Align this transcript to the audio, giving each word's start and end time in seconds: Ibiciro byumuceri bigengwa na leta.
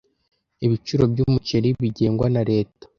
Ibiciro 0.65 1.03
byumuceri 1.11 1.67
bigengwa 1.81 2.27
na 2.33 2.41
leta. 2.51 2.85